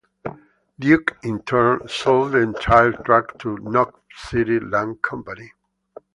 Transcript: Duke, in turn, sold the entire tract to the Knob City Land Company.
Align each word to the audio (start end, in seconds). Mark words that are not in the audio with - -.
Duke, 0.79 1.15
in 1.21 1.43
turn, 1.43 1.87
sold 1.87 2.31
the 2.31 2.39
entire 2.39 2.91
tract 2.91 3.37
to 3.41 3.55
the 3.57 3.69
Knob 3.69 3.93
City 4.09 4.59
Land 4.59 5.03
Company. 5.03 5.51